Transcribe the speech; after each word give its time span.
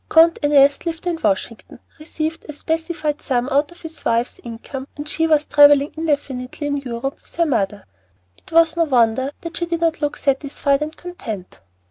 Count 0.09 0.39
Ernest 0.41 0.87
lived 0.87 1.05
in 1.05 1.19
Washington, 1.21 1.79
receiving 1.99 2.39
a 2.49 2.53
specified 2.53 3.21
sum 3.21 3.47
out 3.49 3.71
of 3.71 3.81
his 3.83 4.03
wife's 4.03 4.39
income, 4.43 4.87
and 4.97 5.07
she 5.07 5.27
was 5.27 5.45
travelling 5.45 5.93
indefinitely 5.95 6.65
in 6.65 6.77
Europe 6.77 7.21
with 7.21 7.35
her 7.35 7.45
mother. 7.45 7.85
It 8.35 8.51
was 8.51 8.75
no 8.75 8.85
wonder 8.85 9.29
that 9.41 9.57
she 9.57 9.67
did 9.67 9.81
not 9.81 10.01
look 10.01 10.17
satisfied 10.17 10.81
and 10.81 10.97
content. 10.97 11.59